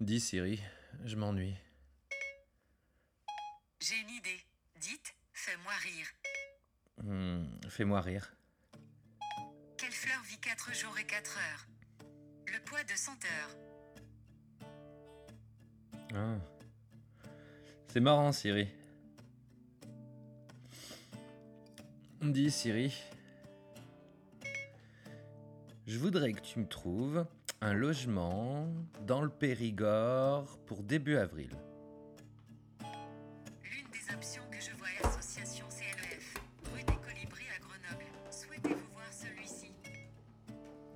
Dis 0.00 0.20
Siri, 0.20 0.60
je 1.04 1.16
m'ennuie. 1.16 1.56
J'ai 3.80 3.98
une 4.00 4.10
idée. 4.10 4.40
Dites, 4.80 5.14
fais-moi 5.32 5.72
rire. 5.82 6.06
Hmm, 7.02 7.44
Fais-moi 7.68 8.00
rire. 8.00 8.32
Quelle 9.78 9.92
fleur 9.92 10.20
vit 10.28 10.38
4 10.38 10.74
jours 10.74 10.98
et 10.98 11.04
4 11.04 11.38
heures? 11.38 11.66
Le 12.46 12.58
poids 12.64 12.82
de 12.84 12.94
100 12.94 13.12
heures. 13.24 13.56
Ah. 16.14 16.38
C'est 17.88 18.00
marrant 18.00 18.32
Siri. 18.32 18.68
Dis 22.22 22.50
Siri. 22.50 22.94
Je 25.86 25.98
voudrais 25.98 26.32
que 26.32 26.40
tu 26.40 26.58
me 26.58 26.66
trouves 26.66 27.26
un 27.60 27.72
logement 27.72 28.68
dans 29.06 29.22
le 29.22 29.30
Périgord 29.30 30.58
pour 30.66 30.82
début 30.82 31.16
avril. 31.16 31.50
L'une 32.80 33.90
des 33.90 34.14
options 34.14 34.42
que 34.50 34.60
je 34.60 34.72
vois 34.76 34.88
est 35.00 35.06
Association 35.06 35.66
CLEF, 35.68 36.34
rue 36.72 36.82
des 36.82 36.96
Colibris 36.96 37.46
à 37.54 37.58
Grenoble. 37.60 38.04
Souhaitez-vous 38.30 38.92
voir 38.92 39.10
celui-ci? 39.10 39.72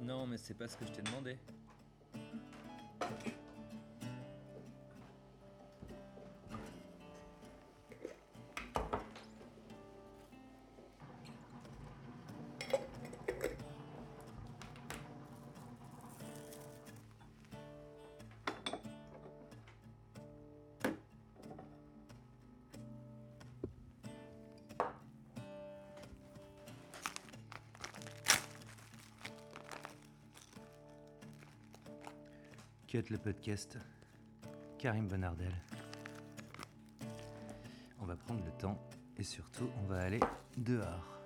Non, 0.03 0.27
mais 0.27 0.37
c'est 0.37 0.55
pas 0.55 0.69
ce 0.69 0.77
que 0.77 0.85
je 0.85 0.93
t'ai 0.93 1.03
demandé. 1.03 1.39
Cut 32.91 33.09
le 33.11 33.19
podcast. 33.19 33.79
Karim 34.77 35.07
Bonardel. 35.07 35.53
On 38.01 38.05
va 38.05 38.17
prendre 38.17 38.45
le 38.45 38.51
temps 38.51 38.85
et 39.17 39.23
surtout 39.23 39.69
on 39.81 39.87
va 39.87 40.01
aller 40.01 40.19
dehors. 40.57 41.20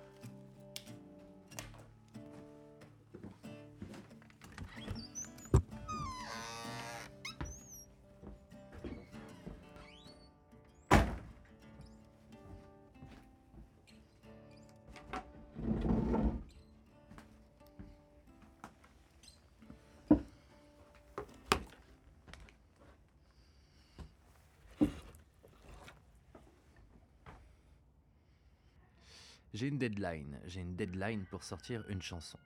J'ai 29.55 29.67
une 29.67 29.77
deadline. 29.77 30.37
J'ai 30.47 30.59
une 30.59 30.75
deadline 30.75 31.23
pour 31.27 31.41
sortir 31.45 31.81
une 31.87 32.01
chanson. 32.01 32.37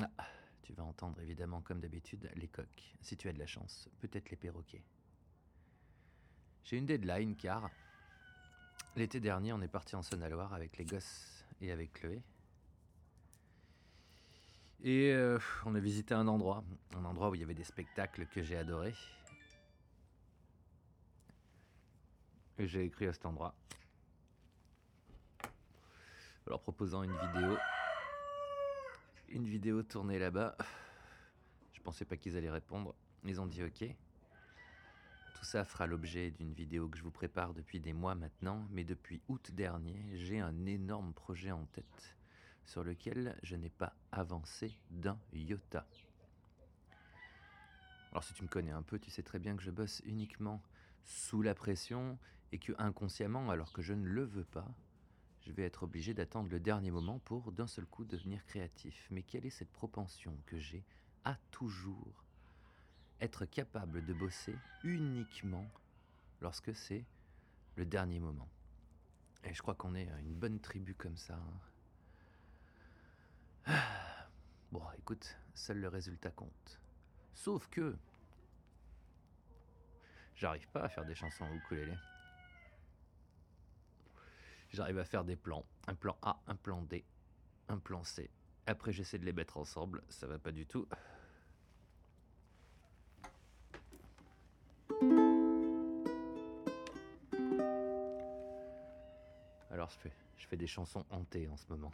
Ah, 0.00 0.26
tu 0.62 0.72
vas 0.72 0.84
entendre 0.84 1.20
évidemment, 1.20 1.60
comme 1.60 1.80
d'habitude, 1.80 2.30
les 2.34 2.48
coqs. 2.48 2.96
Si 3.02 3.14
tu 3.14 3.28
as 3.28 3.34
de 3.34 3.38
la 3.38 3.46
chance, 3.46 3.90
peut-être 4.00 4.30
les 4.30 4.38
perroquets. 4.38 4.82
J'ai 6.64 6.78
une 6.78 6.86
deadline 6.86 7.36
car 7.36 7.68
l'été 8.96 9.20
dernier, 9.20 9.52
on 9.52 9.60
est 9.60 9.68
parti 9.68 9.96
en 9.96 10.02
Saône-et-Loire 10.02 10.54
avec 10.54 10.78
les 10.78 10.86
gosses 10.86 11.44
et 11.60 11.72
avec 11.72 11.92
Chloé. 11.92 12.22
Et 14.82 15.12
euh, 15.12 15.38
on 15.66 15.74
a 15.74 15.80
visité 15.80 16.14
un 16.14 16.26
endroit, 16.26 16.64
un 16.96 17.04
endroit 17.04 17.28
où 17.28 17.34
il 17.34 17.42
y 17.42 17.44
avait 17.44 17.52
des 17.52 17.64
spectacles 17.64 18.24
que 18.24 18.42
j'ai 18.42 18.56
adorés. 18.56 18.96
Et 22.56 22.66
j'ai 22.66 22.86
écrit 22.86 23.08
à 23.08 23.12
cet 23.12 23.26
endroit 23.26 23.54
en 26.48 26.58
proposant 26.58 27.02
une 27.02 27.16
vidéo. 27.16 27.56
Une 29.28 29.46
vidéo 29.46 29.82
tournée 29.82 30.18
là-bas. 30.18 30.56
Je 31.72 31.80
pensais 31.80 32.04
pas 32.04 32.16
qu'ils 32.16 32.36
allaient 32.36 32.50
répondre. 32.50 32.94
Ils 33.24 33.40
ont 33.40 33.46
dit 33.46 33.62
ok. 33.62 33.84
Tout 35.34 35.44
ça 35.44 35.64
fera 35.64 35.86
l'objet 35.86 36.30
d'une 36.30 36.52
vidéo 36.52 36.88
que 36.88 36.98
je 36.98 37.02
vous 37.02 37.10
prépare 37.10 37.54
depuis 37.54 37.80
des 37.80 37.92
mois 37.92 38.14
maintenant, 38.14 38.66
mais 38.70 38.84
depuis 38.84 39.22
août 39.28 39.50
dernier, 39.52 40.04
j'ai 40.12 40.38
un 40.38 40.66
énorme 40.66 41.14
projet 41.14 41.50
en 41.50 41.64
tête 41.66 42.16
sur 42.64 42.84
lequel 42.84 43.38
je 43.42 43.56
n'ai 43.56 43.70
pas 43.70 43.94
avancé 44.12 44.78
d'un 44.90 45.18
iota. 45.32 45.86
Alors 48.10 48.22
si 48.24 48.34
tu 48.34 48.42
me 48.42 48.48
connais 48.48 48.72
un 48.72 48.82
peu, 48.82 48.98
tu 48.98 49.10
sais 49.10 49.22
très 49.22 49.38
bien 49.38 49.56
que 49.56 49.62
je 49.62 49.70
bosse 49.70 50.02
uniquement 50.04 50.62
sous 51.04 51.42
la 51.42 51.54
pression 51.54 52.18
et 52.52 52.58
que 52.58 52.72
inconsciemment, 52.78 53.50
alors 53.50 53.72
que 53.72 53.82
je 53.82 53.94
ne 53.94 54.04
le 54.04 54.24
veux 54.24 54.44
pas, 54.44 54.68
je 55.50 55.54
vais 55.56 55.64
être 55.64 55.82
obligé 55.82 56.14
d'attendre 56.14 56.48
le 56.48 56.60
dernier 56.60 56.92
moment 56.92 57.18
pour 57.18 57.50
d'un 57.50 57.66
seul 57.66 57.84
coup 57.84 58.04
devenir 58.04 58.46
créatif. 58.46 59.08
Mais 59.10 59.24
quelle 59.24 59.44
est 59.44 59.50
cette 59.50 59.72
propension 59.72 60.32
que 60.46 60.60
j'ai 60.60 60.84
à 61.24 61.34
toujours 61.50 62.24
être 63.20 63.46
capable 63.46 64.04
de 64.04 64.14
bosser 64.14 64.54
uniquement 64.84 65.68
lorsque 66.40 66.72
c'est 66.72 67.04
le 67.74 67.84
dernier 67.84 68.20
moment? 68.20 68.48
Et 69.42 69.52
je 69.52 69.60
crois 69.60 69.74
qu'on 69.74 69.96
est 69.96 70.08
une 70.20 70.34
bonne 70.36 70.60
tribu 70.60 70.94
comme 70.94 71.16
ça. 71.16 71.40
hein. 73.66 73.74
Bon, 74.70 74.84
écoute, 74.98 75.36
seul 75.52 75.80
le 75.80 75.88
résultat 75.88 76.30
compte. 76.30 76.80
Sauf 77.34 77.66
que 77.70 77.96
j'arrive 80.36 80.68
pas 80.68 80.82
à 80.84 80.88
faire 80.88 81.04
des 81.04 81.16
chansons 81.16 81.44
au 81.44 81.54
ukulélé. 81.54 81.96
J'arrive 84.70 84.98
à 84.98 85.04
faire 85.04 85.24
des 85.24 85.36
plans. 85.36 85.64
Un 85.88 85.94
plan 85.94 86.16
A, 86.22 86.40
un 86.46 86.54
plan 86.54 86.82
D, 86.82 87.04
un 87.68 87.78
plan 87.78 88.04
C. 88.04 88.30
Après, 88.66 88.92
j'essaie 88.92 89.18
de 89.18 89.24
les 89.24 89.32
mettre 89.32 89.56
ensemble. 89.56 90.02
Ça 90.08 90.26
va 90.26 90.38
pas 90.38 90.52
du 90.52 90.64
tout. 90.66 90.86
Alors, 99.70 99.90
je 99.90 99.98
fais, 99.98 100.12
je 100.36 100.46
fais 100.46 100.56
des 100.56 100.66
chansons 100.66 101.04
hantées 101.10 101.48
en 101.48 101.56
ce 101.56 101.66
moment. 101.68 101.92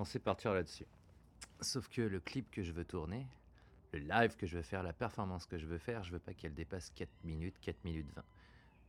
Pensais 0.00 0.18
partir 0.18 0.54
là-dessus. 0.54 0.86
Sauf 1.60 1.90
que 1.90 2.00
le 2.00 2.20
clip 2.20 2.50
que 2.50 2.62
je 2.62 2.72
veux 2.72 2.86
tourner, 2.86 3.26
le 3.92 3.98
live 3.98 4.34
que 4.34 4.46
je 4.46 4.56
veux 4.56 4.62
faire, 4.62 4.82
la 4.82 4.94
performance 4.94 5.44
que 5.44 5.58
je 5.58 5.66
veux 5.66 5.76
faire, 5.76 6.02
je 6.04 6.10
veux 6.10 6.18
pas 6.18 6.32
qu'elle 6.32 6.54
dépasse 6.54 6.88
4 6.96 7.10
minutes, 7.24 7.60
4 7.60 7.84
minutes 7.84 8.10
20. 8.16 8.24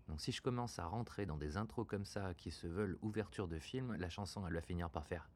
Donc 0.07 0.21
si 0.21 0.31
je 0.31 0.41
commence 0.41 0.79
à 0.79 0.85
rentrer 0.85 1.25
dans 1.25 1.35
des 1.35 1.57
intros 1.57 1.85
comme 1.85 2.05
ça 2.05 2.33
qui 2.35 2.49
se 2.49 2.65
veulent 2.65 2.97
ouverture 3.01 3.49
de 3.49 3.59
film, 3.59 3.93
la 3.95 4.07
chanson 4.07 4.47
elle 4.47 4.53
va 4.53 4.61
finir 4.61 4.89
par 4.89 5.05
faire 5.05 5.27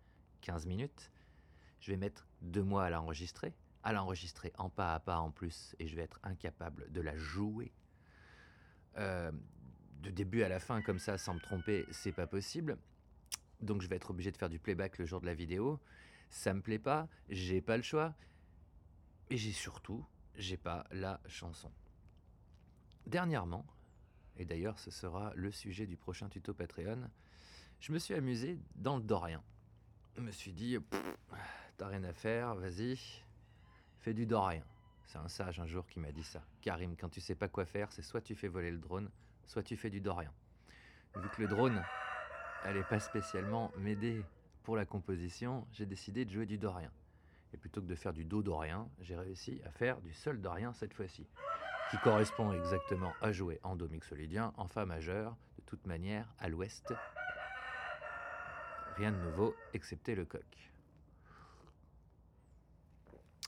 15 0.44 0.66
minutes. 0.66 1.12
Je 1.82 1.92
vais 1.92 1.98
mettre 1.98 2.26
deux 2.42 2.64
mois 2.64 2.86
à 2.86 2.90
l'enregistrer, 2.90 3.54
à 3.84 3.92
l'enregistrer 3.92 4.54
en 4.58 4.70
pas 4.70 4.94
à 4.94 5.02
pas 5.02 5.18
en 5.18 5.30
plus, 5.30 5.76
et 5.80 5.90
je 5.90 5.98
vais 5.98 6.04
être 6.04 6.22
incapable 6.24 6.90
de 6.90 7.02
la 7.02 7.18
jouer. 7.18 7.74
Euh, 8.96 9.30
de 10.04 10.10
début 10.10 10.44
à 10.44 10.48
la 10.48 10.62
fin 10.62 10.82
comme 10.82 11.00
ça 11.00 11.18
sans 11.18 11.34
me 11.34 11.42
tromper, 11.42 11.86
c'est 11.92 12.14
pas 12.14 12.28
possible. 12.28 12.78
Donc 13.66 13.82
je 13.82 13.88
vais 13.88 13.96
être 13.96 14.12
obligé 14.12 14.32
de 14.32 14.38
faire 14.38 14.50
du 14.50 14.60
playback 14.60 14.98
le 14.98 15.06
jour 15.06 15.20
de 15.20 15.26
la 15.26 15.34
vidéo. 15.34 15.80
Ça 16.30 16.54
me 16.54 16.62
plaît 16.62 16.80
pas, 16.80 17.08
j'ai 17.30 17.62
pas 17.62 17.78
le 17.78 17.84
choix. 17.84 18.14
Et 19.30 19.38
j'ai 19.38 19.52
surtout, 19.52 20.06
j'ai 20.36 20.58
pas 20.58 20.86
la 20.92 21.20
chanson. 21.28 21.72
Dernièrement, 23.08 23.66
et 24.38 24.46
d'ailleurs 24.46 24.80
ce 24.80 24.92
sera 24.92 25.34
le 25.36 25.52
sujet 25.52 25.88
du 25.88 25.98
prochain 25.98 26.30
tuto 26.30 26.54
Patreon, 26.54 27.10
je 27.80 27.92
me 27.92 28.00
suis 28.00 28.14
amusé 28.14 28.60
dans 28.76 28.98
le 28.98 29.04
Dorien. 29.04 29.44
Je 30.16 30.22
me 30.22 30.32
suis 30.32 30.54
dit, 30.54 30.78
t'as 31.78 31.88
rien 31.88 32.04
à 32.04 32.14
faire, 32.14 32.56
vas-y, 32.56 33.00
fais 34.00 34.14
du 34.14 34.26
Dorien. 34.26 34.64
C'est 35.06 35.18
un 35.18 35.28
sage 35.28 35.60
un 35.60 35.68
jour 35.68 35.88
qui 35.88 36.00
m'a 36.00 36.12
dit 36.12 36.24
ça. 36.24 36.44
Karim, 36.62 36.96
quand 36.96 37.10
tu 37.10 37.22
sais 37.22 37.36
pas 37.36 37.48
quoi 37.48 37.66
faire, 37.66 37.92
c'est 37.92 38.02
soit 38.02 38.22
tu 38.22 38.36
fais 38.36 38.48
voler 38.48 38.72
le 38.72 38.80
drone, 38.80 39.10
soit 39.46 39.64
tu 39.64 39.78
fais 39.78 39.90
du 39.90 40.02
Dorian. 40.02 40.34
Vu 41.16 41.30
que 41.30 41.42
le 41.42 41.48
drone 41.48 41.84
allait 42.64 42.84
pas 42.84 43.00
spécialement 43.00 43.72
m'aider 43.78 44.24
pour 44.64 44.76
la 44.76 44.86
composition, 44.86 45.68
j'ai 45.72 45.86
décidé 45.86 46.26
de 46.26 46.32
jouer 46.32 46.46
du 46.46 46.58
Dorian. 46.58 46.90
Et 47.54 47.58
plutôt 47.58 47.82
que 47.82 47.88
de 47.88 47.96
faire 47.96 48.14
du 48.14 48.26
Do 48.26 48.42
Dorien, 48.42 48.90
j'ai 49.00 49.16
réussi 49.16 49.62
à 49.66 49.72
faire 49.72 50.02
du 50.02 50.12
Sol 50.14 50.42
Dorien 50.42 50.74
cette 50.74 50.94
fois-ci, 50.94 51.26
qui 51.92 51.98
correspond 52.00 52.52
exactement 52.52 53.14
à 53.22 53.32
jouer 53.32 53.60
en 53.64 53.76
Do 53.76 53.88
mixolydien, 53.88 54.54
en 54.58 54.68
Fa 54.68 54.86
majeur, 54.86 55.38
de 55.58 55.64
toute 55.66 55.86
manière, 55.86 56.28
à 56.40 56.50
l'ouest. 56.50 56.94
Rien 58.96 59.12
de 59.12 59.18
nouveau, 59.18 59.56
excepté 59.74 60.16
le 60.16 60.26
coq. 60.26 60.44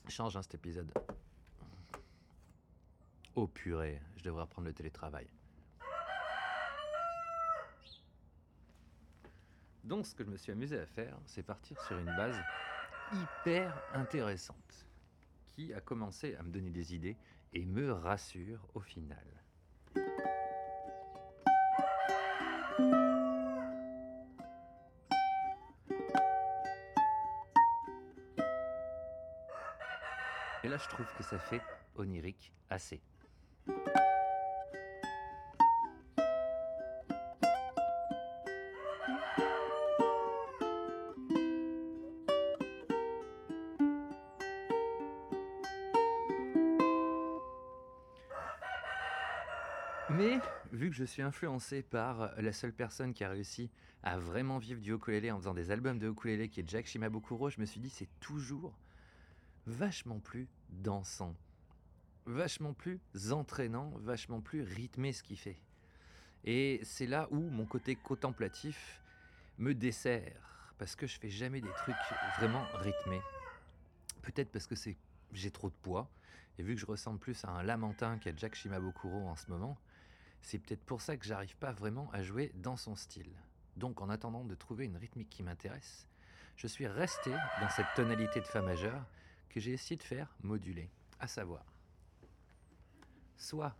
Change 0.08 0.36
hein, 0.36 0.42
cet 0.42 0.54
épisode. 0.54 0.92
Oh 3.34 3.46
purée, 3.46 4.00
je 4.16 4.24
devrais 4.24 4.42
reprendre 4.42 4.68
le 4.68 4.74
télétravail. 4.74 5.26
Donc 9.88 10.06
ce 10.06 10.14
que 10.14 10.22
je 10.22 10.28
me 10.28 10.36
suis 10.36 10.52
amusé 10.52 10.78
à 10.78 10.84
faire, 10.84 11.16
c'est 11.24 11.42
partir 11.42 11.80
sur 11.80 11.96
une 11.96 12.14
base 12.14 12.36
hyper 13.10 13.82
intéressante 13.94 14.86
qui 15.52 15.72
a 15.72 15.80
commencé 15.80 16.36
à 16.36 16.42
me 16.42 16.50
donner 16.50 16.68
des 16.68 16.94
idées 16.94 17.16
et 17.54 17.64
me 17.64 17.90
rassure 17.90 18.60
au 18.74 18.80
final. 18.80 19.24
Et 30.62 30.68
là, 30.68 30.76
je 30.76 30.88
trouve 30.90 31.06
que 31.16 31.22
ça 31.22 31.38
fait 31.38 31.62
onirique 31.96 32.52
assez. 32.68 33.00
Je 50.98 51.04
suis 51.04 51.22
influencé 51.22 51.82
par 51.82 52.32
la 52.38 52.52
seule 52.52 52.72
personne 52.72 53.14
qui 53.14 53.22
a 53.22 53.28
réussi 53.28 53.70
à 54.02 54.18
vraiment 54.18 54.58
vivre 54.58 54.80
du 54.80 54.92
ukulélé 54.92 55.30
en 55.30 55.38
faisant 55.38 55.54
des 55.54 55.70
albums 55.70 55.96
de 55.96 56.08
ukulélé, 56.08 56.48
qui 56.48 56.58
est 56.58 56.68
Jack 56.68 56.86
Shimabukuro, 56.86 57.50
je 57.50 57.60
me 57.60 57.66
suis 57.66 57.78
dit 57.78 57.88
c'est 57.88 58.08
toujours 58.18 58.76
vachement 59.66 60.18
plus 60.18 60.48
dansant, 60.70 61.36
vachement 62.26 62.72
plus 62.72 63.00
entraînant, 63.30 63.92
vachement 63.98 64.40
plus 64.40 64.62
rythmé 64.62 65.12
ce 65.12 65.22
qu'il 65.22 65.38
fait. 65.38 65.60
Et 66.42 66.80
c'est 66.82 67.06
là 67.06 67.28
où 67.30 67.48
mon 67.48 67.64
côté 67.64 67.94
contemplatif 67.94 69.00
me 69.58 69.74
dessert, 69.74 70.72
parce 70.78 70.96
que 70.96 71.06
je 71.06 71.16
fais 71.16 71.30
jamais 71.30 71.60
des 71.60 71.72
trucs 71.76 71.94
vraiment 72.38 72.64
rythmés. 72.74 73.22
Peut-être 74.22 74.50
parce 74.50 74.66
que 74.66 74.74
j'ai 75.32 75.50
trop 75.52 75.68
de 75.68 75.76
poids, 75.80 76.10
et 76.58 76.64
vu 76.64 76.74
que 76.74 76.80
je 76.80 76.86
ressemble 76.86 77.20
plus 77.20 77.44
à 77.44 77.50
un 77.50 77.62
lamentin 77.62 78.18
qu'à 78.18 78.34
Jack 78.34 78.56
Shimabukuro 78.56 79.28
en 79.28 79.36
ce 79.36 79.48
moment, 79.48 79.78
c'est 80.42 80.58
peut-être 80.58 80.84
pour 80.84 81.00
ça 81.00 81.16
que 81.16 81.24
j'arrive 81.24 81.56
pas 81.56 81.72
vraiment 81.72 82.10
à 82.12 82.22
jouer 82.22 82.52
dans 82.54 82.76
son 82.76 82.96
style. 82.96 83.32
Donc 83.76 84.00
en 84.00 84.08
attendant 84.08 84.44
de 84.44 84.54
trouver 84.54 84.86
une 84.86 84.96
rythmique 84.96 85.30
qui 85.30 85.42
m'intéresse, 85.42 86.06
je 86.56 86.66
suis 86.66 86.86
resté 86.86 87.30
dans 87.60 87.68
cette 87.70 87.86
tonalité 87.94 88.40
de 88.40 88.46
Fa 88.46 88.62
majeur 88.62 89.04
que 89.48 89.60
j'ai 89.60 89.72
essayé 89.72 89.96
de 89.96 90.02
faire 90.02 90.34
moduler, 90.42 90.90
à 91.20 91.28
savoir, 91.28 91.64
soit 93.36 93.74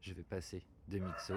je 0.00 0.12
vais 0.12 0.24
passer 0.24 0.64
de 0.88 0.98
mixo 0.98 1.34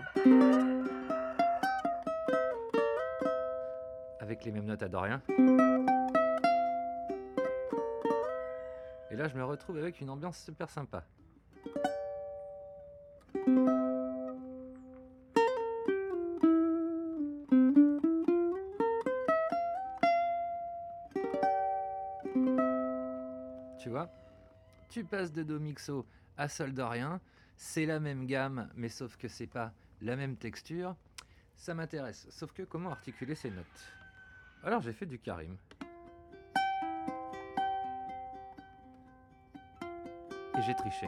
avec 4.19 4.43
les 4.43 4.51
mêmes 4.51 4.65
notes 4.65 4.83
à 4.83 4.89
Dorien, 4.89 5.21
et 9.09 9.15
là 9.15 9.27
je 9.27 9.35
me 9.35 9.43
retrouve 9.45 9.77
avec 9.77 10.01
une 10.01 10.09
ambiance 10.09 10.39
super 10.39 10.69
sympa. 10.69 11.05
Tu 24.97 25.03
passes 25.03 25.31
de 25.31 25.43
Do 25.43 25.59
mixo 25.59 26.07
à 26.37 26.47
Sol 26.47 26.73
dorien, 26.73 27.21
c'est 27.55 27.85
la 27.85 27.99
même 27.99 28.25
gamme, 28.25 28.67
mais 28.73 28.89
sauf 28.89 29.15
que 29.15 29.27
c'est 29.27 29.45
pas 29.45 29.71
la 30.01 30.15
même 30.15 30.35
texture. 30.35 30.95
Ça 31.55 31.75
m'intéresse. 31.75 32.25
Sauf 32.31 32.51
que 32.51 32.63
comment 32.63 32.89
articuler 32.89 33.35
ces 33.35 33.51
notes? 33.51 33.93
Alors 34.63 34.81
j'ai 34.81 34.93
fait 34.93 35.05
du 35.05 35.19
Karim. 35.19 35.55
Et 39.83 40.61
j'ai 40.65 40.73
triché. 40.73 41.07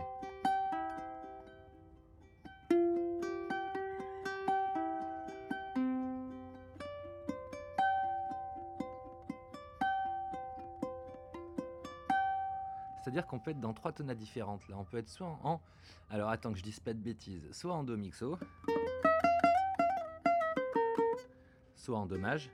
Qu'on 13.27 13.39
peut 13.39 13.51
être 13.51 13.60
dans 13.60 13.74
trois 13.74 13.92
tonades 13.92 14.18
différentes. 14.18 14.68
Là, 14.69 14.75
on 14.77 14.83
peut 14.83 14.98
être 14.98 15.10
soit 15.10 15.39
en. 15.44 15.62
Alors 16.10 16.30
attends 16.30 16.51
que 16.51 16.57
je 16.60 16.63
dise 16.63 16.80
pas 16.80 16.94
de 16.94 17.00
bêtises. 17.00 17.48
Soit 17.51 17.74
en 17.74 17.83
Do 17.83 17.98
mixo. 17.98 18.38
Soit 21.75 21.98
en 21.98 22.06
dommage. 22.06 22.51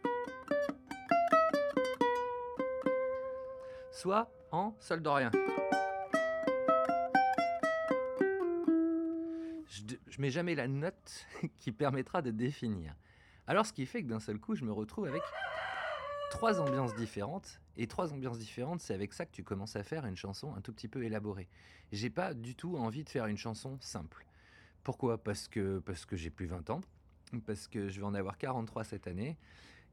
Soit 3.91 4.29
en 4.51 4.75
sol 4.79 5.01
dorien. 5.01 5.31
Je, 9.67 9.81
je 10.07 10.21
mets 10.21 10.29
jamais 10.31 10.55
la 10.55 10.67
note 10.67 11.25
qui 11.57 11.71
permettra 11.71 12.21
de 12.21 12.31
définir. 12.31 12.95
Alors 13.47 13.65
ce 13.65 13.73
qui 13.73 13.85
fait 13.85 14.03
que 14.03 14.07
d'un 14.07 14.19
seul 14.19 14.39
coup, 14.39 14.55
je 14.55 14.63
me 14.63 14.71
retrouve 14.71 15.05
avec 15.05 15.21
trois 16.31 16.59
ambiances 16.59 16.95
différentes. 16.95 17.59
Et 17.77 17.87
trois 17.87 18.13
ambiances 18.13 18.39
différentes, 18.39 18.81
c'est 18.81 18.93
avec 18.93 19.13
ça 19.13 19.25
que 19.25 19.31
tu 19.31 19.43
commences 19.43 19.75
à 19.75 19.83
faire 19.83 20.05
une 20.05 20.15
chanson 20.15 20.53
un 20.55 20.61
tout 20.61 20.71
petit 20.71 20.87
peu 20.87 21.03
élaborée. 21.03 21.47
J'ai 21.91 22.09
pas 22.09 22.33
du 22.33 22.55
tout 22.55 22.77
envie 22.77 23.03
de 23.03 23.09
faire 23.09 23.25
une 23.25 23.37
chanson 23.37 23.77
simple. 23.81 24.25
Pourquoi? 24.83 25.17
Parce 25.17 25.47
que, 25.47 25.79
parce 25.79 26.05
que 26.05 26.15
j'ai 26.15 26.29
plus 26.29 26.45
20 26.45 26.69
ans, 26.69 26.81
parce 27.45 27.67
que 27.67 27.89
je 27.89 27.99
vais 27.99 28.05
en 28.05 28.13
avoir 28.13 28.37
43 28.37 28.83
cette 28.83 29.07
année, 29.07 29.37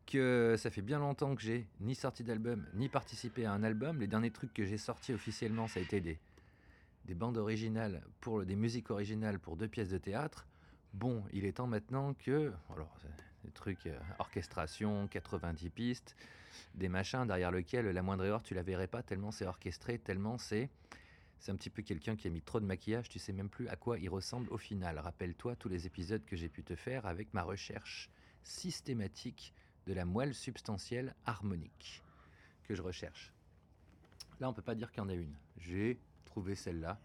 que 0.07 0.57
ça 0.59 0.71
fait 0.71 0.83
bien 0.83 0.99
longtemps 0.99 1.35
que 1.35 1.43
j'ai 1.43 1.67
ni 1.81 1.95
sorti 1.95 2.25
d'album, 2.25 2.65
ni 2.75 2.89
participé 2.89 3.47
à 3.47 3.53
un 3.53 3.63
album. 3.63 4.01
Les 4.01 4.07
derniers 4.07 4.31
trucs 4.31 4.53
que 4.53 4.65
j'ai 4.65 4.79
sortis 4.79 5.13
officiellement, 5.13 5.69
ça 5.69 5.81
a 5.81 5.83
été 5.83 6.01
des, 6.01 6.19
des 7.05 7.15
bandes 7.15 7.39
originales, 7.39 8.03
pour 8.21 8.45
des 8.45 8.57
musiques 8.57 8.91
originales 8.91 9.39
pour 9.39 9.57
deux 9.57 9.69
pièces 9.69 9.91
de 9.91 9.99
théâtre. 9.99 10.47
Bon, 10.95 11.25
il 11.33 11.45
est 11.45 11.53
temps 11.53 11.67
maintenant 11.67 12.15
que... 12.15 12.53
Alors, 12.73 12.95
des 13.45 13.51
trucs 13.51 13.87
euh, 13.87 13.99
orchestration, 14.19 15.09
90 15.09 15.71
pistes, 15.71 16.17
des 16.75 16.89
machins 16.89 17.27
derrière 17.27 17.51
lequel 17.51 17.87
la 17.87 18.03
moindre 18.03 18.25
erreur 18.25 18.43
tu 18.43 18.55
la 18.55 18.63
verrais 18.63 18.87
pas 18.87 19.03
tellement 19.03 19.31
c'est 19.31 19.47
orchestré, 19.47 19.99
tellement 19.99 20.39
c'est 20.39 20.71
c'est 21.43 21.51
un 21.51 21.57
petit 21.57 21.71
peu 21.71 21.83
quelqu'un 21.83 22.15
qui 22.15 22.29
a 22.29 22.31
mis 22.31 22.41
trop 22.41 22.61
de 22.61 22.65
maquillage, 22.65 23.09
tu 23.09 23.19
sais 23.19 23.33
même 23.33 23.49
plus 23.49 23.67
à 23.67 23.75
quoi 23.75 23.99
il 23.99 24.09
ressemble 24.09 24.49
au 24.51 24.59
final. 24.59 25.01
Rappelle-toi 25.01 25.57
tous 25.57 25.69
les 25.69 25.87
épisodes 25.87 26.25
que 26.25 26.37
j'ai 26.37 26.49
pu 26.49 26.63
te 26.63 26.77
faire 26.77 27.05
avec 27.05 27.35
ma 27.35 27.43
recherche 27.43 28.09
systématique 28.45 29.53
de 29.89 29.93
la 29.93 30.05
moelle 30.05 30.35
substantielle 30.35 31.17
harmonique 31.27 32.01
que 32.63 32.77
je 32.77 32.83
recherche. 32.83 33.33
Là, 34.39 34.49
on 34.49 34.53
peut 34.53 34.63
pas 34.63 34.77
dire 34.77 34.93
qu'il 34.93 35.03
y 35.03 35.07
en 35.07 35.09
a 35.09 35.15
une. 35.15 35.35
J'ai 35.57 35.99
trouvé 36.25 36.55
celle-là 36.55 37.01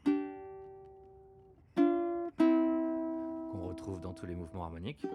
qu'on 3.52 3.68
retrouve 3.68 4.00
dans 4.02 4.14
tous 4.14 4.28
les 4.28 4.36
mouvements 4.36 4.66
harmoniques. 4.66 5.08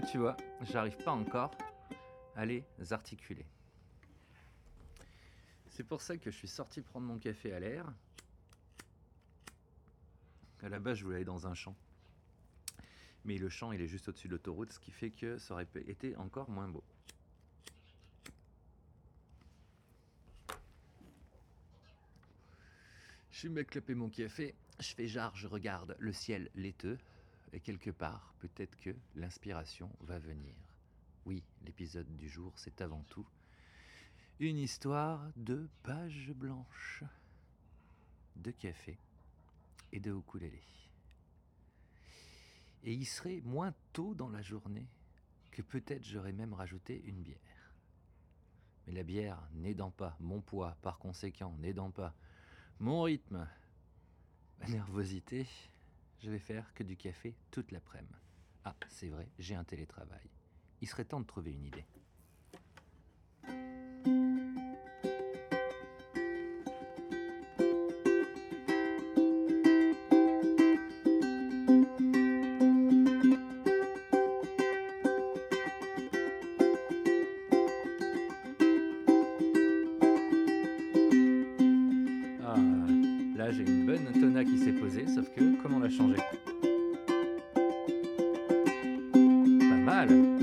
Tu 0.00 0.18
vois, 0.18 0.36
j'arrive 0.62 0.96
pas 0.98 1.12
encore 1.12 1.56
à 2.34 2.44
les 2.44 2.64
articuler. 2.90 3.46
C'est 5.70 5.84
pour 5.84 6.02
ça 6.02 6.16
que 6.16 6.30
je 6.30 6.36
suis 6.36 6.48
sorti 6.48 6.80
prendre 6.80 7.06
mon 7.06 7.18
café 7.18 7.52
à 7.52 7.60
l'air. 7.60 7.86
À 10.62 10.68
la 10.68 10.78
base, 10.78 10.98
je 10.98 11.04
voulais 11.04 11.16
aller 11.16 11.24
dans 11.24 11.46
un 11.46 11.54
champ. 11.54 11.76
Mais 13.24 13.38
le 13.38 13.48
champ, 13.48 13.72
il 13.72 13.80
est 13.80 13.86
juste 13.86 14.08
au-dessus 14.08 14.28
de 14.28 14.32
l'autoroute, 14.32 14.72
ce 14.72 14.78
qui 14.78 14.90
fait 14.90 15.10
que 15.10 15.38
ça 15.38 15.54
aurait 15.54 15.68
été 15.86 16.16
encore 16.16 16.48
moins 16.48 16.68
beau. 16.68 16.82
Je 23.30 23.48
me 23.48 23.62
clopé 23.64 23.94
mon 23.94 24.08
café, 24.08 24.54
je 24.80 24.94
fais 24.94 25.08
genre, 25.08 25.34
je 25.36 25.46
regarde 25.46 25.94
le 25.98 26.12
ciel 26.12 26.48
laiteux, 26.54 26.98
et 27.56 27.60
quelque 27.60 27.90
part, 27.90 28.34
peut-être 28.38 28.76
que 28.76 28.94
l'inspiration 29.14 29.90
va 30.00 30.18
venir. 30.18 30.54
Oui, 31.24 31.42
l'épisode 31.64 32.14
du 32.18 32.28
jour, 32.28 32.52
c'est 32.56 32.82
avant 32.82 33.02
tout 33.08 33.26
une 34.38 34.58
histoire 34.58 35.30
de 35.36 35.66
pages 35.82 36.32
blanches, 36.34 37.02
de 38.36 38.50
café 38.50 38.98
et 39.90 40.00
de 40.00 40.12
ukulélé. 40.12 40.62
Et 42.84 42.92
il 42.92 43.06
serait 43.06 43.40
moins 43.40 43.72
tôt 43.94 44.14
dans 44.14 44.28
la 44.28 44.42
journée 44.42 44.86
que 45.50 45.62
peut-être 45.62 46.04
j'aurais 46.04 46.34
même 46.34 46.52
rajouté 46.52 47.02
une 47.06 47.22
bière. 47.22 47.72
Mais 48.86 48.92
la 48.92 49.02
bière 49.02 49.40
n'aidant 49.54 49.90
pas 49.90 50.14
mon 50.20 50.42
poids, 50.42 50.76
par 50.82 50.98
conséquent 50.98 51.56
n'aidant 51.58 51.90
pas 51.90 52.14
mon 52.80 53.00
rythme, 53.00 53.48
ma 54.60 54.68
nervosité, 54.68 55.48
je 56.26 56.30
vais 56.32 56.40
faire 56.40 56.74
que 56.74 56.82
du 56.82 56.96
café 56.96 57.36
toute 57.52 57.70
l'après-midi. 57.70 58.12
Ah, 58.64 58.74
c'est 58.88 59.10
vrai, 59.10 59.28
j'ai 59.38 59.54
un 59.54 59.62
télétravail. 59.62 60.28
Il 60.80 60.88
serait 60.88 61.04
temps 61.04 61.20
de 61.20 61.24
trouver 61.24 61.52
une 61.52 61.64
idée. 61.64 61.84
Pas 89.96 90.35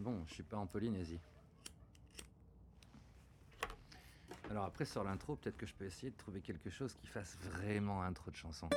bon, 0.00 0.24
je 0.26 0.34
suis 0.34 0.42
pas 0.42 0.56
en 0.56 0.66
Polynésie. 0.66 1.20
Alors 4.50 4.64
après 4.64 4.84
sur 4.84 5.04
l'intro, 5.04 5.36
peut-être 5.36 5.56
que 5.56 5.66
je 5.66 5.74
peux 5.74 5.84
essayer 5.84 6.10
de 6.10 6.16
trouver 6.16 6.40
quelque 6.40 6.70
chose 6.70 6.94
qui 6.94 7.06
fasse 7.06 7.36
vraiment 7.40 8.02
intro 8.02 8.30
de 8.30 8.36
chanson. 8.36 8.68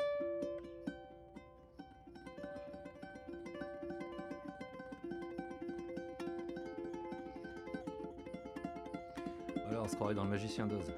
Voilà, 9.66 9.82
on 9.82 9.88
se 9.88 9.96
croirait 9.96 10.14
dans 10.14 10.26
le 10.26 10.30
magicien 10.30 10.68
d'Oz. 10.68 10.92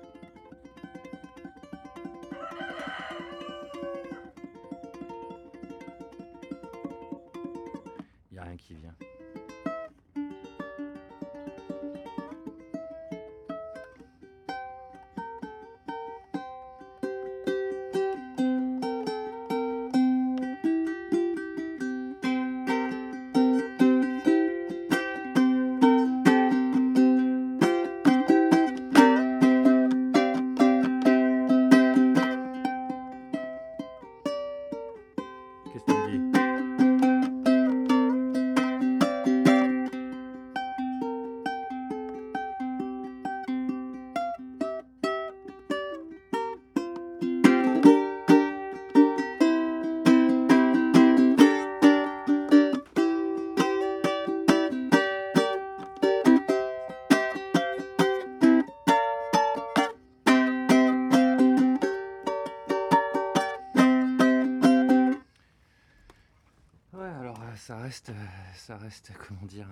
Ça 68.65 68.77
reste, 68.77 69.11
comment 69.27 69.45
dire, 69.45 69.67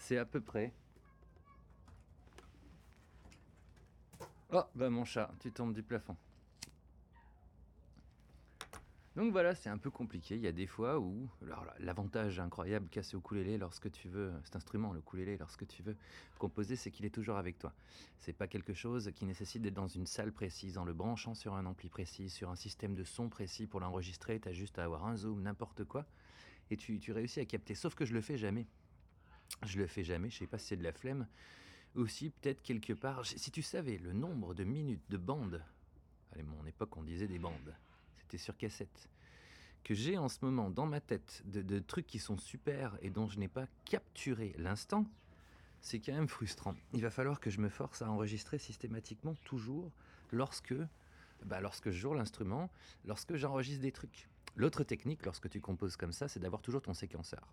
c'est 0.00 0.18
à 0.18 0.24
peu 0.24 0.40
près. 0.40 0.72
Oh, 4.52 4.64
bah 4.74 4.90
mon 4.90 5.04
chat, 5.04 5.30
tu 5.38 5.52
tombes 5.52 5.72
du 5.72 5.84
plafond. 5.84 6.16
Donc 9.14 9.30
voilà, 9.30 9.54
c'est 9.54 9.70
un 9.70 9.78
peu 9.78 9.90
compliqué. 9.90 10.34
Il 10.34 10.42
y 10.42 10.48
a 10.48 10.52
des 10.52 10.66
fois 10.66 10.98
où, 10.98 11.30
alors 11.42 11.64
l'avantage 11.78 12.40
incroyable 12.40 12.88
qu'a 12.88 13.02
ce 13.02 13.16
ukulélé 13.16 13.58
lorsque 13.58 13.90
tu 13.92 14.08
veux, 14.08 14.32
cet 14.44 14.56
instrument, 14.56 14.92
le 14.92 14.98
ukulélé, 14.98 15.38
lorsque 15.38 15.66
tu 15.68 15.82
veux 15.82 15.96
composer, 16.38 16.74
c'est 16.74 16.90
qu'il 16.90 17.06
est 17.06 17.14
toujours 17.14 17.36
avec 17.36 17.58
toi. 17.58 17.72
C'est 18.18 18.32
pas 18.32 18.48
quelque 18.48 18.74
chose 18.74 19.12
qui 19.14 19.24
nécessite 19.24 19.62
d'être 19.62 19.74
dans 19.74 19.88
une 19.88 20.06
salle 20.06 20.32
précise, 20.32 20.78
en 20.78 20.84
le 20.84 20.92
branchant 20.92 21.34
sur 21.34 21.54
un 21.54 21.64
ampli 21.64 21.88
précis, 21.88 22.28
sur 22.28 22.50
un 22.50 22.56
système 22.56 22.94
de 22.94 23.04
son 23.04 23.28
précis 23.28 23.66
pour 23.66 23.78
l'enregistrer. 23.78 24.40
Tu 24.40 24.48
as 24.48 24.52
juste 24.52 24.78
à 24.80 24.84
avoir 24.84 25.06
un 25.06 25.16
zoom, 25.16 25.42
n'importe 25.42 25.84
quoi, 25.84 26.04
et 26.70 26.76
tu, 26.76 27.00
réussis 27.12 27.40
à 27.40 27.44
capter. 27.44 27.74
Sauf 27.74 27.94
que 27.94 28.04
je 28.04 28.14
le 28.14 28.20
fais 28.20 28.38
jamais. 28.38 28.66
Je 29.64 29.78
le 29.78 29.86
fais 29.86 30.04
jamais. 30.04 30.30
Je 30.30 30.38
sais 30.38 30.46
pas 30.46 30.58
si 30.58 30.68
c'est 30.68 30.76
de 30.76 30.82
la 30.82 30.92
flemme. 30.92 31.26
Aussi, 31.94 32.30
peut-être 32.30 32.62
quelque 32.62 32.92
part, 32.92 33.24
si 33.24 33.50
tu 33.50 33.62
savais 33.62 33.98
le 33.98 34.12
nombre 34.12 34.54
de 34.54 34.64
minutes 34.64 35.08
de 35.08 35.16
bandes, 35.16 35.62
à 36.38 36.42
mon 36.42 36.66
époque 36.66 36.96
on 36.96 37.02
disait 37.02 37.28
des 37.28 37.38
bandes, 37.38 37.74
c'était 38.18 38.36
sur 38.36 38.56
cassette, 38.56 39.08
que 39.82 39.94
j'ai 39.94 40.18
en 40.18 40.28
ce 40.28 40.38
moment 40.42 40.68
dans 40.68 40.84
ma 40.84 41.00
tête 41.00 41.42
de, 41.46 41.62
de 41.62 41.78
trucs 41.78 42.06
qui 42.06 42.18
sont 42.18 42.36
super 42.36 42.98
et 43.00 43.08
dont 43.08 43.28
je 43.28 43.38
n'ai 43.38 43.48
pas 43.48 43.66
capturé 43.86 44.54
l'instant, 44.58 45.06
c'est 45.80 46.00
quand 46.00 46.12
même 46.12 46.28
frustrant. 46.28 46.74
Il 46.92 47.00
va 47.00 47.10
falloir 47.10 47.40
que 47.40 47.48
je 47.48 47.60
me 47.60 47.68
force 47.68 48.02
à 48.02 48.10
enregistrer 48.10 48.58
systématiquement 48.58 49.34
toujours 49.44 49.92
lorsque, 50.32 50.74
bah, 51.44 51.60
lorsque 51.60 51.90
je 51.90 51.98
joue 51.98 52.12
l'instrument, 52.12 52.70
lorsque 53.04 53.36
j'enregistre 53.36 53.82
des 53.82 53.92
trucs. 53.92 54.28
L'autre 54.56 54.84
technique, 54.84 55.24
lorsque 55.26 55.50
tu 55.50 55.60
composes 55.60 55.96
comme 55.96 56.12
ça, 56.12 56.28
c'est 56.28 56.40
d'avoir 56.40 56.62
toujours 56.62 56.80
ton 56.80 56.94
séquenceur. 56.94 57.46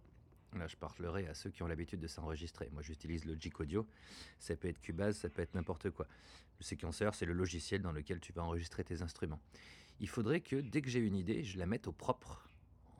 Là, 0.53 0.67
je 0.67 0.77
parlerai 0.77 1.27
à 1.27 1.33
ceux 1.33 1.50
qui 1.50 1.62
ont 1.62 1.67
l'habitude 1.67 2.00
de 2.00 2.07
s'enregistrer. 2.07 2.69
Moi, 2.72 2.81
j'utilise 2.81 3.25
Logic 3.25 3.60
Audio. 3.60 3.86
Ça 4.39 4.55
peut 4.55 4.69
être 4.69 4.79
Cubase, 4.79 5.17
ça 5.17 5.29
peut 5.29 5.41
être 5.41 5.53
n'importe 5.53 5.89
quoi. 5.89 6.07
Le 6.60 6.63
séquenceur, 6.63 7.13
c'est 7.13 7.25
le 7.25 7.33
logiciel 7.33 7.81
dans 7.81 7.91
lequel 7.91 8.22
tu 8.22 8.31
vas 8.31 8.43
enregistrer 8.43 8.86
tes 8.86 9.01
instruments. 9.01 9.41
Il 10.00 10.07
faudrait 10.07 10.39
que 10.39 10.55
dès 10.55 10.81
que 10.81 10.89
j'ai 10.89 11.00
une 11.00 11.15
idée, 11.15 11.43
je 11.43 11.57
la 11.57 11.65
mette 11.65 11.88
au 11.88 11.91
propre, 11.91 12.48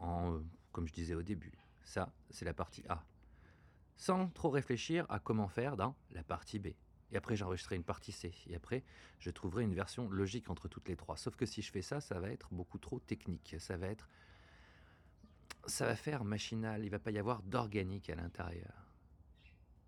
euh, 0.02 0.40
comme 0.74 0.86
je 0.88 0.94
disais 0.94 1.14
au 1.14 1.24
début. 1.24 1.54
Ça, 1.84 2.12
c'est 2.30 2.46
la 2.46 2.54
partie 2.54 2.84
A. 2.90 3.04
Sans 3.96 4.28
trop 4.28 4.50
réfléchir 4.50 5.06
à 5.10 5.20
comment 5.20 5.48
faire 5.48 5.78
dans 5.78 5.96
la 6.12 6.24
partie 6.24 6.60
B. 6.60 6.70
Et 7.14 7.18
après, 7.18 7.36
j'enregistrerai 7.36 7.76
une 7.76 7.84
partie 7.84 8.12
C. 8.12 8.34
Et 8.48 8.56
après, 8.56 8.84
je 9.20 9.30
trouverai 9.30 9.64
une 9.64 9.76
version 9.76 10.10
logique 10.10 10.50
entre 10.50 10.68
toutes 10.68 10.90
les 10.90 10.96
trois. 10.96 11.16
Sauf 11.16 11.36
que 11.36 11.46
si 11.46 11.62
je 11.62 11.72
fais 11.72 11.84
ça, 11.84 12.02
ça 12.02 12.20
va 12.20 12.30
être 12.30 12.50
beaucoup 12.52 12.80
trop 12.80 13.00
technique. 13.00 13.56
Ça 13.60 13.78
va 13.78 13.88
être 13.88 14.10
ça 15.66 15.86
va 15.86 15.96
faire 15.96 16.26
machinal, 16.26 16.84
il 16.84 16.90
va 16.90 17.00
pas 17.00 17.12
y 17.12 17.18
avoir 17.18 17.42
d'organique 17.44 18.10
à 18.10 18.16
l'intérieur. 18.16 18.74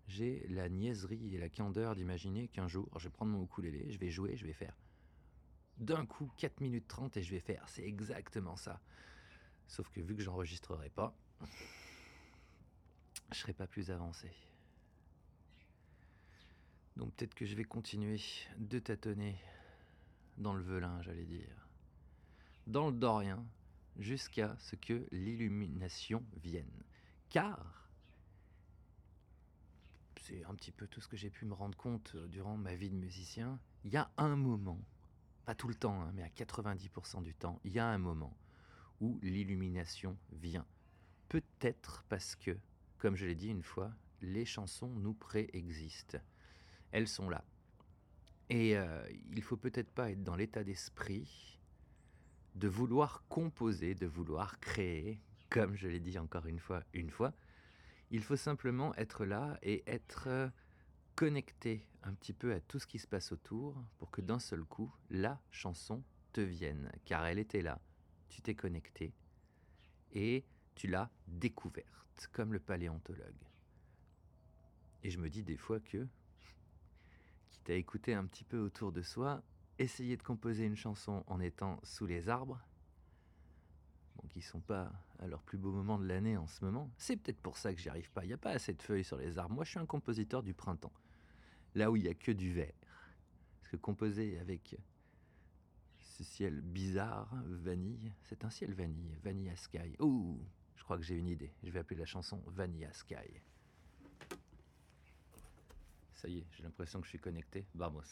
J'ai 0.08 0.46
la 0.48 0.68
niaiserie 0.68 1.34
et 1.34 1.38
la 1.38 1.48
candeur 1.48 1.94
d'imaginer 1.94 2.48
qu'un 2.48 2.68
jour, 2.68 2.88
je 2.98 3.04
vais 3.04 3.10
prendre 3.10 3.32
mon 3.32 3.44
ukulélé, 3.44 3.90
je 3.90 3.98
vais 3.98 4.10
jouer, 4.10 4.36
je 4.36 4.46
vais 4.46 4.54
faire. 4.54 4.76
d'un 5.78 6.06
coup 6.06 6.30
4 6.38 6.60
minutes 6.60 6.88
30 6.88 7.18
et 7.18 7.22
je 7.22 7.30
vais 7.30 7.40
faire. 7.40 7.68
C'est 7.68 7.82
exactement 7.84 8.56
ça. 8.56 8.80
Sauf 9.66 9.90
que 9.90 10.00
vu 10.00 10.16
que 10.16 10.22
j'enregistrerai 10.22 10.88
pas, 10.88 11.14
je 13.32 13.38
serai 13.38 13.52
pas 13.52 13.66
plus 13.66 13.90
avancé. 13.90 14.30
Donc 16.96 17.12
peut-être 17.14 17.34
que 17.34 17.44
je 17.44 17.54
vais 17.54 17.64
continuer 17.64 18.20
de 18.58 18.78
tâtonner 18.78 19.36
dans 20.38 20.54
le 20.54 20.62
velin, 20.62 21.00
j'allais 21.02 21.24
dire. 21.26 21.68
Dans 22.66 22.90
le 22.90 22.96
dorien, 22.96 23.44
jusqu'à 23.98 24.56
ce 24.58 24.76
que 24.76 25.06
l'illumination 25.12 26.24
vienne. 26.42 26.82
Car 27.28 27.90
c'est 30.26 30.44
un 30.44 30.54
petit 30.54 30.72
peu 30.72 30.88
tout 30.88 31.00
ce 31.00 31.08
que 31.08 31.16
j'ai 31.16 31.30
pu 31.30 31.44
me 31.44 31.54
rendre 31.54 31.76
compte 31.76 32.12
euh, 32.16 32.26
durant 32.26 32.56
ma 32.56 32.74
vie 32.74 32.90
de 32.90 32.96
musicien. 32.96 33.60
Il 33.84 33.92
y 33.92 33.96
a 33.96 34.10
un 34.16 34.34
moment, 34.34 34.80
pas 35.44 35.54
tout 35.54 35.68
le 35.68 35.74
temps, 35.74 36.02
hein, 36.02 36.10
mais 36.14 36.22
à 36.24 36.28
90% 36.28 37.22
du 37.22 37.32
temps, 37.32 37.60
il 37.62 37.72
y 37.72 37.78
a 37.78 37.86
un 37.86 37.98
moment 37.98 38.36
où 39.00 39.20
l'illumination 39.22 40.16
vient. 40.32 40.66
Peut-être 41.28 42.04
parce 42.08 42.34
que, 42.34 42.58
comme 42.98 43.14
je 43.14 43.26
l'ai 43.26 43.36
dit 43.36 43.48
une 43.48 43.62
fois, 43.62 43.92
les 44.20 44.44
chansons 44.44 44.88
nous 44.88 45.14
préexistent. 45.14 46.18
Elles 46.96 47.08
sont 47.08 47.28
là. 47.28 47.44
Et 48.48 48.74
euh, 48.74 49.06
il 49.30 49.42
faut 49.42 49.58
peut-être 49.58 49.90
pas 49.90 50.10
être 50.10 50.24
dans 50.24 50.34
l'état 50.34 50.64
d'esprit 50.64 51.60
de 52.54 52.68
vouloir 52.68 53.22
composer, 53.28 53.94
de 53.94 54.06
vouloir 54.06 54.58
créer, 54.60 55.20
comme 55.50 55.76
je 55.76 55.88
l'ai 55.88 56.00
dit 56.00 56.18
encore 56.18 56.46
une 56.46 56.58
fois, 56.58 56.82
une 56.94 57.10
fois, 57.10 57.34
il 58.10 58.22
faut 58.22 58.36
simplement 58.36 58.94
être 58.94 59.26
là 59.26 59.58
et 59.62 59.84
être 59.86 60.28
euh, 60.28 60.48
connecté 61.16 61.86
un 62.02 62.14
petit 62.14 62.32
peu 62.32 62.54
à 62.54 62.60
tout 62.60 62.78
ce 62.78 62.86
qui 62.86 62.98
se 62.98 63.06
passe 63.06 63.30
autour 63.30 63.76
pour 63.98 64.10
que 64.10 64.22
d'un 64.22 64.38
seul 64.38 64.64
coup, 64.64 64.90
la 65.10 65.38
chanson 65.50 66.02
te 66.32 66.40
vienne. 66.40 66.90
Car 67.04 67.26
elle 67.26 67.38
était 67.38 67.60
là, 67.60 67.78
tu 68.30 68.40
t'es 68.40 68.54
connecté 68.54 69.12
et 70.14 70.46
tu 70.74 70.86
l'as 70.86 71.10
découverte, 71.28 72.30
comme 72.32 72.54
le 72.54 72.58
paléontologue. 72.58 73.44
Et 75.02 75.10
je 75.10 75.18
me 75.18 75.28
dis 75.28 75.42
des 75.42 75.58
fois 75.58 75.78
que, 75.78 76.08
quitte 77.56 77.70
à 77.70 77.74
écouter 77.74 78.14
un 78.14 78.26
petit 78.26 78.44
peu 78.44 78.58
autour 78.58 78.92
de 78.92 79.02
soi, 79.02 79.42
essayer 79.78 80.16
de 80.16 80.22
composer 80.22 80.64
une 80.64 80.76
chanson 80.76 81.24
en 81.26 81.40
étant 81.40 81.80
sous 81.82 82.06
les 82.06 82.28
arbres, 82.28 82.60
bon, 84.16 84.28
qui 84.28 84.42
sont 84.42 84.60
pas 84.60 84.92
à 85.18 85.26
leur 85.26 85.42
plus 85.42 85.58
beau 85.58 85.72
moment 85.72 85.98
de 85.98 86.06
l'année 86.06 86.36
en 86.36 86.46
ce 86.46 86.64
moment. 86.64 86.90
C'est 86.98 87.16
peut-être 87.16 87.40
pour 87.40 87.56
ça 87.56 87.74
que 87.74 87.80
j'y 87.80 87.88
arrive 87.88 88.10
pas. 88.10 88.24
Il 88.24 88.28
n'y 88.28 88.34
a 88.34 88.38
pas 88.38 88.50
assez 88.50 88.72
de 88.72 88.82
feuilles 88.82 89.04
sur 89.04 89.16
les 89.16 89.38
arbres. 89.38 89.54
Moi, 89.54 89.64
je 89.64 89.70
suis 89.70 89.78
un 89.78 89.86
compositeur 89.86 90.42
du 90.42 90.54
printemps, 90.54 90.92
là 91.74 91.90
où 91.90 91.96
il 91.96 92.04
y 92.04 92.08
a 92.08 92.14
que 92.14 92.32
du 92.32 92.52
vert. 92.52 92.74
Parce 93.60 93.68
que 93.68 93.76
composer 93.76 94.38
avec 94.38 94.76
ce 95.98 96.24
ciel 96.24 96.60
bizarre, 96.60 97.34
vanille, 97.46 98.12
c'est 98.22 98.44
un 98.44 98.50
ciel 98.50 98.72
vanille, 98.72 99.18
Vanilla 99.22 99.56
Sky. 99.56 99.96
Ouh, 100.00 100.40
je 100.76 100.84
crois 100.84 100.96
que 100.96 101.02
j'ai 101.02 101.16
une 101.16 101.28
idée. 101.28 101.52
Je 101.62 101.70
vais 101.70 101.80
appeler 101.80 102.00
la 102.00 102.06
chanson 102.06 102.42
Vanilla 102.46 102.92
Sky. 102.92 103.42
Ça 106.26 106.32
y 106.32 106.38
est, 106.38 106.46
j'ai 106.56 106.64
l'impression 106.64 106.98
que 106.98 107.04
je 107.04 107.10
suis 107.10 107.20
connecté. 107.20 107.64
Vamos. 107.76 108.02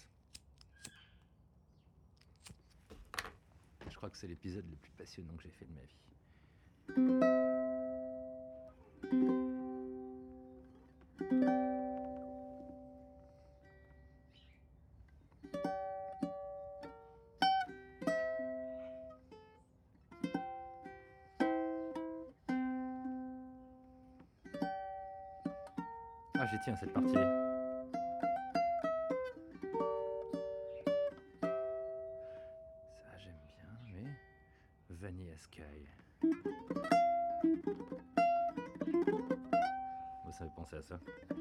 Je 3.91 3.97
crois 3.97 4.09
que 4.09 4.17
c'est 4.17 4.29
l'épisode 4.29 4.71
le 4.71 4.77
plus 4.77 4.93
passionnant 4.93 5.35
que 5.35 5.43
j'ai 5.43 5.51
fait 5.51 5.65
de 5.65 5.73
ma 5.73 5.81
vie. 5.81 5.99
Ah, 26.39 26.47
j'y 26.47 26.61
tiens 26.61 26.77
cette 26.77 26.93
partie. 26.93 27.44
Neyse. 40.95 41.34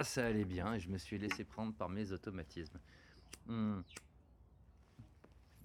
Ah, 0.00 0.04
ça 0.04 0.24
allait 0.24 0.44
bien 0.44 0.74
et 0.74 0.78
je 0.78 0.88
me 0.88 0.96
suis 0.96 1.18
laissé 1.18 1.42
prendre 1.42 1.74
par 1.74 1.88
mes 1.88 2.12
automatismes. 2.12 2.78
Hmm. 3.46 3.80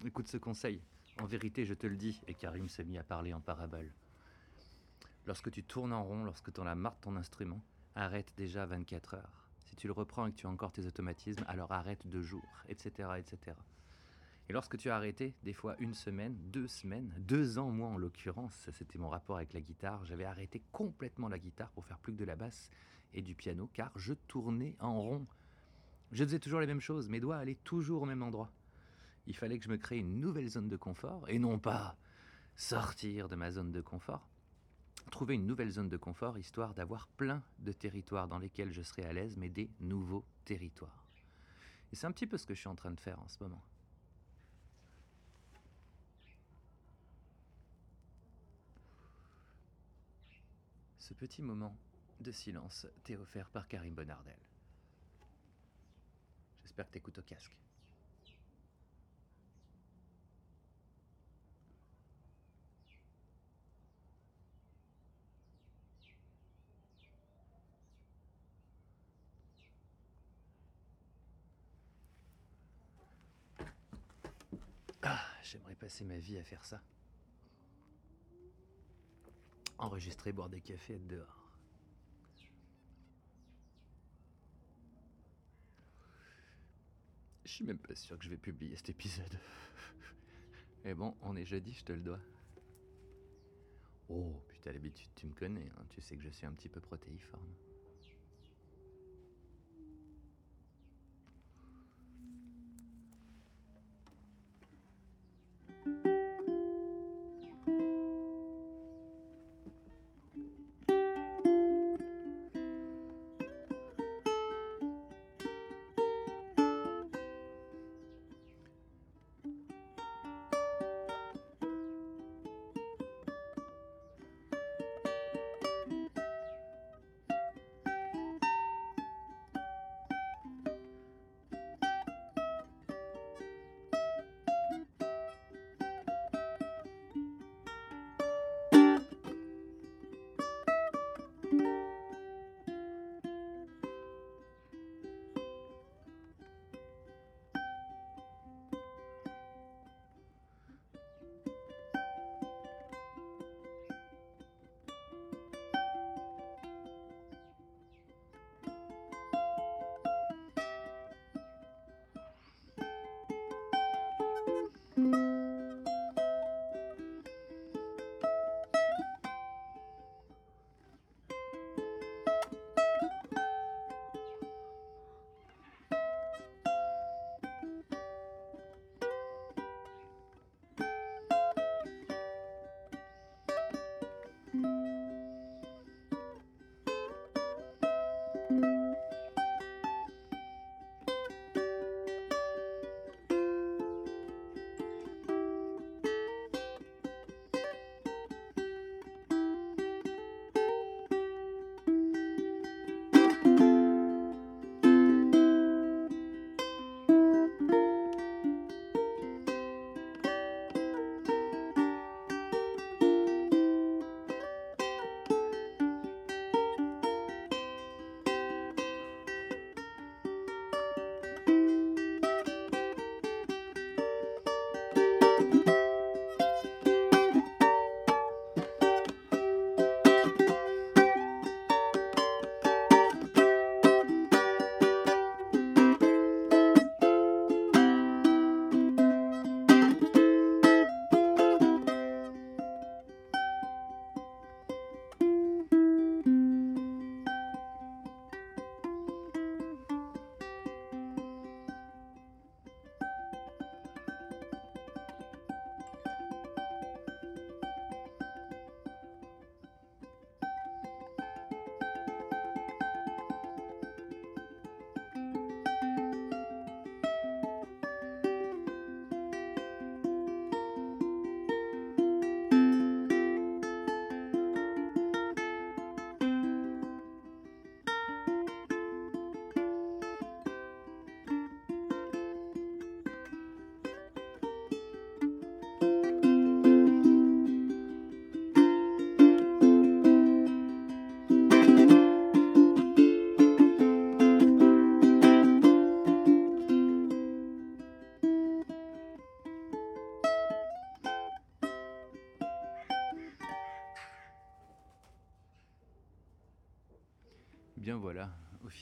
Écoute 0.04 0.28
ce 0.28 0.38
conseil. 0.38 0.82
En 1.22 1.28
vérité, 1.28 1.66
je 1.66 1.76
te 1.76 1.86
le 1.86 1.96
dis, 1.96 2.20
et 2.26 2.34
Karim 2.34 2.68
s'est 2.68 2.84
mis 2.84 2.98
à 2.98 3.04
parler 3.04 3.32
en 3.32 3.40
parabole. 3.40 3.92
Lorsque 5.28 5.52
tu 5.52 5.64
tournes 5.64 5.94
en 5.94 6.04
rond, 6.04 6.24
lorsque 6.24 6.52
tu 6.52 6.60
en 6.60 6.66
as 6.66 6.74
marre 6.74 6.96
de 6.96 7.02
ton 7.02 7.16
instrument, 7.16 7.62
arrête 7.94 8.34
déjà 8.36 8.66
24 8.66 9.14
heures. 9.14 9.48
Si 9.68 9.76
tu 9.76 9.86
le 9.86 9.94
reprends 9.94 10.26
et 10.26 10.32
que 10.32 10.38
tu 10.38 10.48
as 10.48 10.50
encore 10.50 10.72
tes 10.72 10.88
automatismes, 10.88 11.46
alors 11.48 11.72
arrête 11.72 12.08
deux 12.08 12.24
jours, 12.24 12.64
etc., 12.68 13.10
etc. 13.20 13.56
Et 14.50 14.54
lorsque 14.54 14.80
tu 14.80 14.90
as 14.90 14.96
arrêté, 14.96 15.36
des 15.44 15.54
fois 15.54 15.76
une 15.78 15.94
semaine, 15.94 16.36
deux 16.46 16.68
semaines, 16.68 17.14
deux 17.20 17.60
ans, 17.60 17.70
moi 17.70 17.90
en 17.90 17.98
l'occurrence, 18.00 18.68
c'était 18.74 18.98
mon 18.98 19.10
rapport 19.10 19.36
avec 19.36 19.54
la 19.54 19.62
guitare, 19.62 20.04
j'avais 20.06 20.26
arrêté 20.26 20.64
complètement 20.72 21.30
la 21.30 21.38
guitare 21.38 21.70
pour 21.70 21.86
faire 21.86 22.00
plus 22.00 22.14
que 22.14 22.18
de 22.18 22.26
la 22.26 22.36
basse 22.36 22.72
et 23.14 23.22
du 23.22 23.36
piano, 23.36 23.70
car 23.74 23.92
je 23.96 24.14
tournais 24.14 24.76
en 24.80 25.02
rond. 25.02 25.26
Je 26.12 26.24
faisais 26.24 26.40
toujours 26.40 26.60
les 26.60 26.68
mêmes 26.68 26.82
choses, 26.82 27.10
mes 27.10 27.20
doigts 27.20 27.38
allaient 27.38 27.58
toujours 27.64 28.04
au 28.04 28.06
même 28.06 28.24
endroit. 28.24 28.52
Il 29.26 29.36
fallait 29.36 29.58
que 29.58 29.64
je 29.66 29.70
me 29.70 29.78
crée 29.78 29.98
une 29.98 30.20
nouvelle 30.20 30.48
zone 30.48 30.70
de 30.70 30.78
confort, 30.78 31.28
et 31.30 31.40
non 31.40 31.60
pas 31.60 31.96
sortir 32.56 33.30
de 33.30 33.36
ma 33.36 33.52
zone 33.52 33.72
de 33.72 33.82
confort. 33.82 34.28
Trouver 35.12 35.36
une 35.36 35.46
nouvelle 35.46 35.72
zone 35.72 35.90
de 35.90 35.98
confort, 35.98 36.38
histoire 36.38 36.74
d'avoir 36.74 37.08
plein 37.08 37.44
de 37.60 37.72
territoires 37.72 38.28
dans 38.28 38.40
lesquels 38.40 38.72
je 38.72 38.82
serais 38.82 39.06
à 39.06 39.14
l'aise, 39.14 39.38
mais 39.38 39.50
des 39.50 39.70
nouveaux 39.80 40.26
territoires. 40.46 41.04
Et 41.92 41.96
c'est 41.96 42.08
un 42.08 42.12
petit 42.12 42.28
peu 42.28 42.38
ce 42.38 42.46
que 42.46 42.54
je 42.54 42.60
suis 42.60 42.70
en 42.70 42.76
train 42.76 42.92
de 42.92 43.00
faire 43.00 43.20
en 43.20 43.28
ce 43.28 43.44
moment. 43.44 43.62
Ce 51.00 51.14
petit 51.14 51.42
moment 51.42 51.76
de 52.24 52.32
silence 52.32 52.88
t'est 53.04 53.18
offert 53.18 53.50
par 53.50 53.68
Karim 53.68 53.94
Bonardel. 53.94 54.38
J'espère 56.64 56.88
que 56.88 56.94
t'écoutes 56.94 57.20
au 57.20 57.22
casque. 57.22 57.56
Ah, 75.06 75.20
j'aimerais 75.44 75.76
passer 75.76 76.06
ma 76.06 76.18
vie 76.18 76.38
à 76.38 76.44
faire 76.44 76.64
ça. 76.64 76.82
Enregistrer, 79.78 80.32
boire 80.32 80.50
des 80.50 80.62
cafés, 80.62 80.96
être 80.96 81.08
dehors. 81.08 81.43
Je 87.46 87.52
suis 87.52 87.66
même 87.66 87.78
pas 87.78 87.96
sûr 87.96 88.18
que 88.18 88.24
je 88.24 88.30
vais 88.30 88.38
publier 88.38 88.76
cet 88.76 88.90
épisode. 88.90 89.38
Mais 90.86 90.94
bon, 90.96 91.16
on 91.22 91.36
est 91.36 91.46
jeudi, 91.46 91.74
je 91.74 91.84
te 91.84 91.94
le 91.94 92.02
dois. 92.02 92.20
Oh, 94.10 94.42
putain, 94.48 94.72
l'habitude, 94.72 95.10
tu 95.16 95.28
me 95.28 95.34
connais, 95.34 95.70
hein, 95.78 95.86
tu 95.90 96.02
sais 96.02 96.16
que 96.16 96.24
je 96.24 96.30
suis 96.30 96.46
un 96.46 96.54
petit 96.54 96.70
peu 96.70 96.80
protéiforme. 96.80 97.54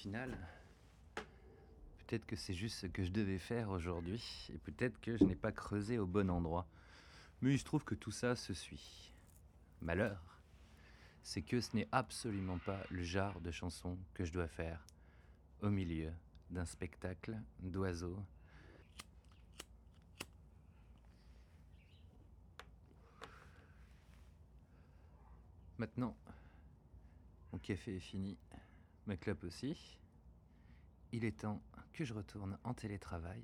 Final, 0.01 0.35
peut-être 1.99 2.25
que 2.25 2.35
c'est 2.35 2.55
juste 2.55 2.77
ce 2.77 2.87
que 2.87 3.03
je 3.03 3.11
devais 3.11 3.37
faire 3.37 3.69
aujourd'hui, 3.69 4.49
et 4.51 4.57
peut-être 4.57 4.99
que 4.99 5.15
je 5.15 5.23
n'ai 5.23 5.35
pas 5.35 5.51
creusé 5.51 5.99
au 5.99 6.07
bon 6.07 6.31
endroit. 6.31 6.67
Mais 7.39 7.53
il 7.53 7.59
se 7.59 7.65
trouve 7.65 7.83
que 7.83 7.93
tout 7.93 8.09
ça 8.09 8.35
se 8.35 8.51
suit. 8.55 9.13
Malheur, 9.79 10.39
c'est 11.21 11.43
que 11.43 11.61
ce 11.61 11.75
n'est 11.75 11.87
absolument 11.91 12.57
pas 12.57 12.79
le 12.89 13.03
genre 13.03 13.39
de 13.41 13.51
chanson 13.51 13.95
que 14.15 14.25
je 14.25 14.33
dois 14.33 14.47
faire 14.47 14.83
au 15.61 15.69
milieu 15.69 16.11
d'un 16.49 16.65
spectacle 16.65 17.37
d'oiseaux. 17.59 18.25
Maintenant, 25.77 26.17
mon 27.53 27.59
café 27.59 27.97
est 27.97 27.99
fini, 27.99 28.35
ma 29.07 29.17
clope 29.17 29.43
aussi. 29.43 29.97
Il 31.11 31.25
est 31.25 31.41
temps 31.41 31.61
que 31.93 32.05
je 32.05 32.13
retourne 32.13 32.57
en 32.63 32.73
télétravail. 32.73 33.41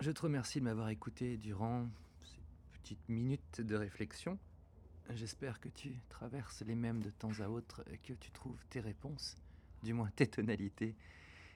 Je 0.00 0.10
te 0.10 0.22
remercie 0.22 0.60
de 0.60 0.64
m'avoir 0.64 0.88
écouté 0.88 1.36
durant 1.36 1.88
ces 2.22 2.40
petites 2.72 3.08
minutes 3.08 3.60
de 3.60 3.74
réflexion. 3.76 4.38
J'espère 5.10 5.60
que 5.60 5.68
tu 5.68 6.00
traverses 6.08 6.62
les 6.62 6.74
mêmes 6.74 7.02
de 7.02 7.10
temps 7.10 7.40
à 7.40 7.48
autre 7.48 7.82
et 7.90 7.98
que 7.98 8.12
tu 8.12 8.30
trouves 8.30 8.62
tes 8.68 8.80
réponses, 8.80 9.36
du 9.82 9.94
moins 9.94 10.10
tes 10.14 10.26
tonalités 10.26 10.94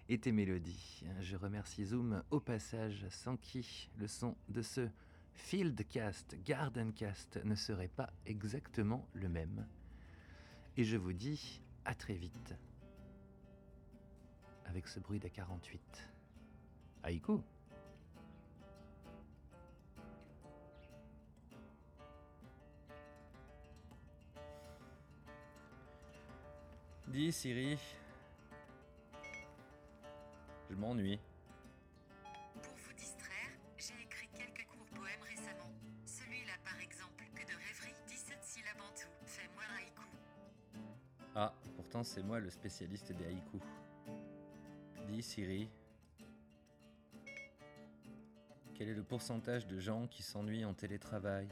et 0.08 0.18
tes 0.18 0.32
mélodies. 0.32 1.04
Je 1.20 1.36
remercie 1.36 1.84
Zoom 1.84 2.22
au 2.30 2.40
passage, 2.40 3.06
sans 3.10 3.36
qui 3.36 3.90
le 3.98 4.08
son 4.08 4.36
de 4.48 4.62
ce 4.62 4.88
Fieldcast, 5.34 6.36
Gardencast 6.44 7.40
ne 7.44 7.54
serait 7.54 7.88
pas 7.88 8.10
exactement 8.26 9.06
le 9.14 9.28
même. 9.28 9.66
Et 10.76 10.84
je 10.84 10.96
vous 10.96 11.12
dis 11.12 11.62
à 11.84 11.94
très 11.94 12.14
vite 12.14 12.54
avec 14.66 14.88
ce 14.88 15.00
bruit 15.00 15.18
d'A48. 15.18 15.78
Haïku 17.02 17.40
Dis 27.08 27.30
Siri. 27.32 27.78
Je 30.70 30.74
m'ennuie. 30.74 31.20
Pourtant 41.92 42.04
c'est 42.04 42.22
moi 42.22 42.40
le 42.40 42.48
spécialiste 42.48 43.12
des 43.12 43.26
haïkus. 43.26 43.60
Dis 45.08 45.22
Siri. 45.22 45.68
Quel 48.74 48.88
est 48.88 48.94
le 48.94 49.02
pourcentage 49.02 49.66
de 49.66 49.78
gens 49.78 50.06
qui 50.06 50.22
s'ennuient 50.22 50.64
en 50.64 50.72
télétravail? 50.72 51.46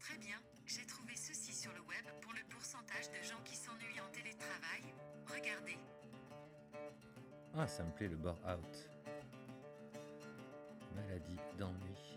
Très 0.00 0.16
bien, 0.16 0.38
j'ai 0.64 0.86
trouvé 0.86 1.14
ceci 1.16 1.52
sur 1.52 1.70
le 1.74 1.80
web 1.80 2.06
pour 2.22 2.32
le 2.32 2.40
pourcentage 2.48 3.10
de 3.10 3.22
gens 3.22 3.42
qui 3.44 3.56
s'ennuient 3.56 4.00
en 4.00 4.10
télétravail. 4.10 4.82
Regardez. 5.26 5.76
Ah, 7.54 7.66
ça 7.66 7.84
me 7.84 7.90
plaît 7.90 8.08
le 8.08 8.16
bore 8.16 8.40
out. 8.48 8.88
Maladie 10.94 11.36
d'ennui. 11.58 12.15